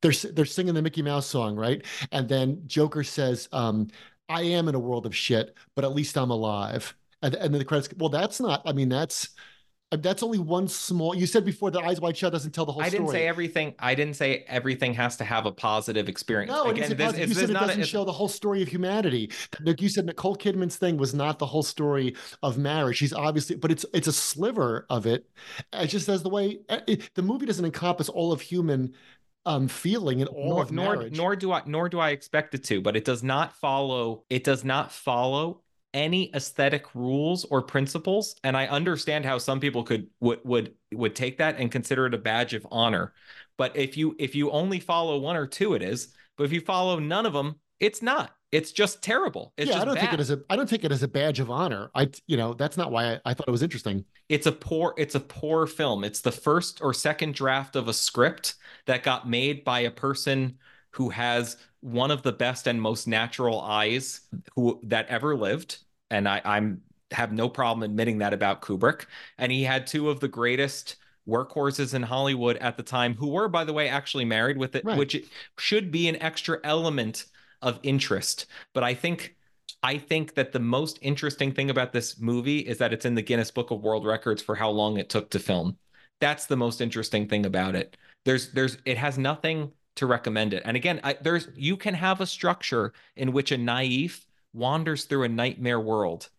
[0.01, 1.83] they're they're singing the Mickey Mouse song, right?
[2.11, 3.87] And then Joker says, um,
[4.29, 7.59] "I am in a world of shit, but at least I'm alive." And, and then
[7.59, 7.89] the credits.
[7.97, 8.61] Well, that's not.
[8.65, 9.29] I mean, that's
[9.91, 11.15] uh, that's only one small.
[11.15, 13.19] You said before that Eyes Wide Shut doesn't tell the whole I didn't story.
[13.19, 13.75] say everything.
[13.79, 16.51] I didn't say everything has to have a positive experience.
[16.51, 18.61] No, Again, Again, this, it's, you this said it doesn't it's- show the whole story
[18.61, 19.31] of humanity.
[19.61, 22.97] Like you said, Nicole Kidman's thing was not the whole story of marriage.
[22.97, 25.25] She's obviously, but it's it's a sliver of it.
[25.71, 28.93] It just says the way it, the movie doesn't encompass all of human
[29.45, 31.17] um feeling and all nor, of nor marriage.
[31.17, 34.45] nor do I nor do I expect it to, but it does not follow it
[34.45, 35.62] does not follow
[35.93, 41.15] any aesthetic rules or principles and I understand how some people could would would would
[41.15, 43.13] take that and consider it a badge of honor.
[43.57, 46.61] But if you if you only follow one or two it is, but if you
[46.61, 48.31] follow none of them, it's not.
[48.51, 49.53] It's just terrible.
[49.57, 51.07] It's yeah, just I don't take it as a I don't take it as a
[51.07, 51.89] badge of honor.
[51.95, 54.05] I you know that's not why I, I thought it was interesting.
[54.29, 57.93] it's a poor it's a poor film it's the first or second draft of a
[57.93, 60.57] script that got made by a person
[60.93, 64.21] who has one of the best and most natural eyes
[64.55, 65.79] who that ever lived
[66.09, 69.05] and i i'm have no problem admitting that about kubrick
[69.37, 70.95] and he had two of the greatest
[71.27, 74.83] workhorses in hollywood at the time who were by the way actually married with it
[74.85, 74.97] Right.
[74.97, 75.23] which
[75.57, 77.25] should be an extra element
[77.61, 79.35] of interest but i think
[79.85, 83.21] I think that the most interesting thing about this movie is that it's in the
[83.21, 85.77] Guinness Book of World Records for how long it took to film.
[86.21, 87.97] That's the most interesting thing about it.
[88.23, 90.63] There's there's it has nothing to recommend it.
[90.65, 95.23] And again, I, there's you can have a structure in which a naive wanders through
[95.23, 96.29] a nightmare world.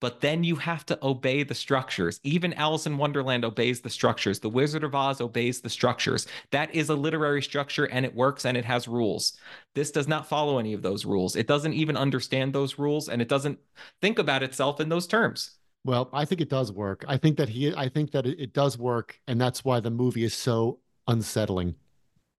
[0.00, 2.20] But then you have to obey the structures.
[2.24, 4.38] Even Alice in Wonderland obeys the structures.
[4.38, 6.26] The Wizard of Oz obeys the structures.
[6.50, 9.38] That is a literary structure and it works and it has rules.
[9.74, 11.36] This does not follow any of those rules.
[11.36, 13.58] It doesn't even understand those rules and it doesn't
[14.02, 15.52] think about itself in those terms.
[15.84, 17.04] Well, I think it does work.
[17.08, 19.90] I think that he I think that it, it does work, and that's why the
[19.90, 21.74] movie is so unsettling.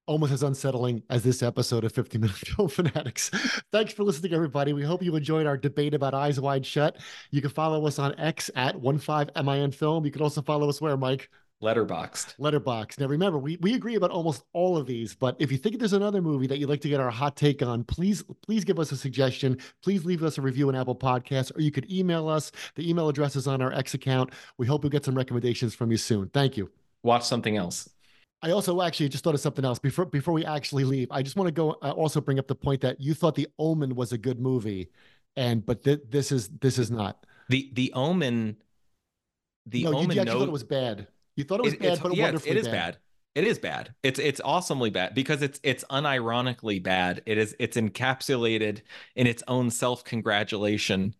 [0.08, 3.32] Almost as unsettling as this episode of 15 Minute Film Fanatics.
[3.72, 4.72] Thanks for listening, everybody.
[4.72, 6.98] We hope you enjoyed our debate about Eyes Wide Shut.
[7.32, 10.06] You can follow us on X at 15MIN Film.
[10.06, 11.30] You can also follow us where, Mike?
[11.64, 12.36] Letterboxed.
[12.38, 13.00] Letterboxd.
[13.00, 15.94] Now, remember, we, we agree about almost all of these, but if you think there's
[15.94, 18.92] another movie that you'd like to get our hot take on, please please give us
[18.92, 19.58] a suggestion.
[19.82, 22.52] Please leave us a review on Apple Podcasts, or you could email us.
[22.76, 24.32] The email address is on our X account.
[24.58, 26.30] We hope we get some recommendations from you soon.
[26.30, 26.70] Thank you.
[27.02, 27.90] Watch something else.
[28.46, 31.08] I also actually just thought of something else before before we actually leave.
[31.10, 33.48] I just want to go uh, also bring up the point that you thought The
[33.58, 34.90] Omen was a good movie,
[35.36, 37.26] and but th- this is this is not.
[37.50, 38.58] The The Omen.
[39.66, 40.10] The no, Omen.
[40.12, 41.08] you, you actually no- thought it was bad.
[41.36, 42.98] You thought it was It- bad, but yeah, it is bad.
[43.34, 43.96] It is bad.
[44.04, 47.24] It's it's awesomely bad because it's it's unironically bad.
[47.26, 48.82] It is it's encapsulated
[49.16, 51.16] in its own self-congratulation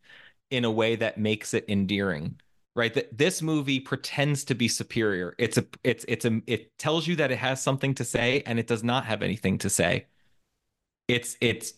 [0.52, 2.40] in a way that makes it endearing.
[2.76, 2.94] Right?
[2.94, 5.34] That this movie pretends to be superior.
[5.38, 8.60] It's a it's it's a it tells you that it has something to say and
[8.60, 10.08] it does not have anything to say.
[11.08, 11.74] It's it's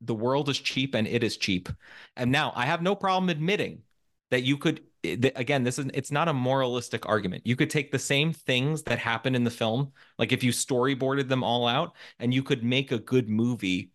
[0.00, 1.68] the world is cheap and it is cheap.
[2.16, 3.82] And now I have no problem admitting
[4.30, 7.90] that you could eh, again this is it's not a moralistic argument you could take
[7.90, 11.94] the same things that happen in the film like if you storyboarded them all out
[12.18, 13.90] and you could make a good movie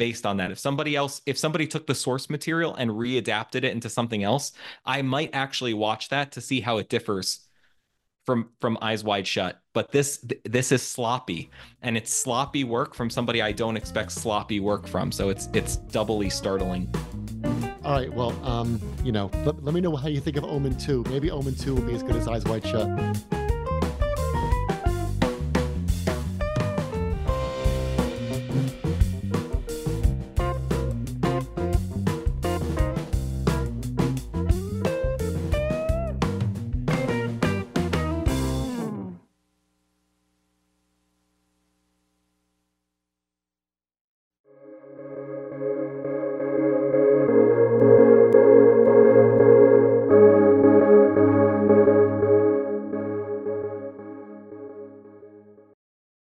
[0.00, 3.64] based on that if somebody else if somebody took the source material and readapted it
[3.64, 4.52] into something else
[4.86, 7.40] i might actually watch that to see how it differs
[8.24, 11.50] from from eyes wide shut but this this is sloppy
[11.82, 15.76] and it's sloppy work from somebody i don't expect sloppy work from so it's it's
[15.76, 16.90] doubly startling
[17.82, 18.12] All right.
[18.12, 21.04] Well, um, you know, let, let me know how you think of Omen 2.
[21.08, 23.39] Maybe Omen 2 will be as good as Eyes Wide Shut.